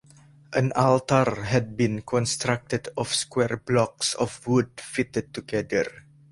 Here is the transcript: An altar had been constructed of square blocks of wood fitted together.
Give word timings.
An 0.53 0.73
altar 0.73 1.43
had 1.43 1.77
been 1.77 2.01
constructed 2.01 2.89
of 2.97 3.13
square 3.13 3.61
blocks 3.63 4.15
of 4.15 4.47
wood 4.47 4.71
fitted 4.81 5.31
together. 5.31 5.91